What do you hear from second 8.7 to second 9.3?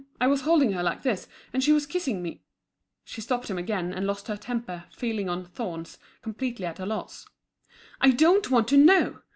know.